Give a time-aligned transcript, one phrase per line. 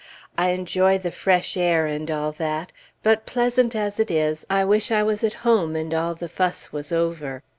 [0.35, 2.71] I enjoy the fresh air, and all that,
[3.03, 6.73] but pleasant as it is, I wish I was at home and all the fuss
[6.73, 7.43] was over.